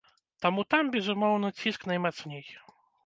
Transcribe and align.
Таму 0.45 0.63
там, 0.73 0.89
безумоўна, 0.95 1.51
ціск 1.61 1.87
наймацней. 1.93 2.43